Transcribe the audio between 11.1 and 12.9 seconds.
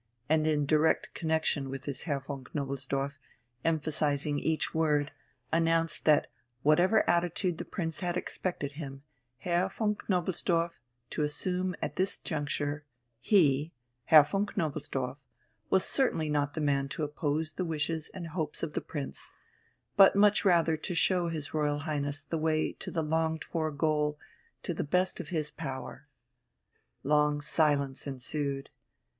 to assume at this juncture,